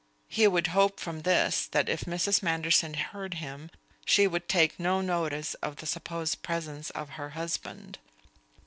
[0.27, 2.41] He would hope from this that if Mrs.
[2.41, 3.69] Manderson heard him,
[4.03, 7.99] she would take no notice of the supposed presence of her husband.